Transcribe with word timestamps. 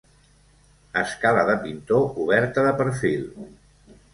Escala 1.01 1.43
de 1.49 1.57
pintor 1.65 2.09
oberta 2.25 2.67
de 2.69 2.73
perfil. 2.81 3.29